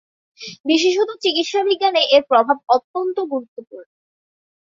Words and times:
বিশেষত 0.65 1.09
চিকিৎসাবিজ্ঞানে 1.23 2.01
এর 2.15 2.23
প্রভাব 2.29 2.57
অত্যন্ত 2.69 3.17
গুরুত্বপূর্ণ। 3.31 3.89